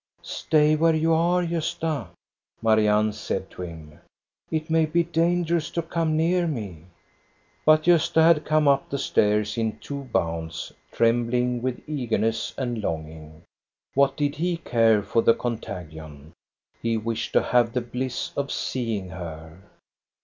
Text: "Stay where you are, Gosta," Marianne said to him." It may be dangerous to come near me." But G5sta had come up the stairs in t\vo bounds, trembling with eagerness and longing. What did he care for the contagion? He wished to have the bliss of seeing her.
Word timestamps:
"Stay 0.39 0.75
where 0.75 0.95
you 0.95 1.13
are, 1.13 1.45
Gosta," 1.45 2.07
Marianne 2.63 3.13
said 3.13 3.51
to 3.51 3.61
him." 3.61 3.99
It 4.51 4.67
may 4.67 4.87
be 4.87 5.03
dangerous 5.03 5.69
to 5.69 5.83
come 5.83 6.17
near 6.17 6.47
me." 6.47 6.85
But 7.65 7.83
G5sta 7.83 8.19
had 8.23 8.43
come 8.43 8.67
up 8.67 8.89
the 8.89 8.97
stairs 8.97 9.59
in 9.59 9.73
t\vo 9.73 10.03
bounds, 10.05 10.71
trembling 10.91 11.61
with 11.61 11.87
eagerness 11.87 12.51
and 12.57 12.81
longing. 12.81 13.43
What 13.93 14.17
did 14.17 14.33
he 14.37 14.57
care 14.57 15.03
for 15.03 15.21
the 15.21 15.35
contagion? 15.35 16.33
He 16.81 16.97
wished 16.97 17.33
to 17.33 17.43
have 17.43 17.73
the 17.73 17.81
bliss 17.81 18.31
of 18.35 18.51
seeing 18.51 19.09
her. 19.09 19.59